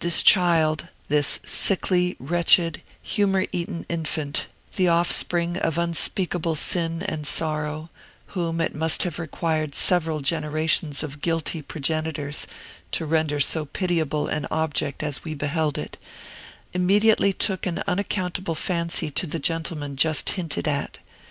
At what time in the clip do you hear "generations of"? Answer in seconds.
10.20-11.20